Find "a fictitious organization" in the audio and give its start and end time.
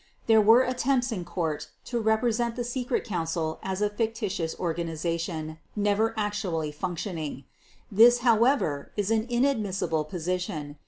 3.83-5.59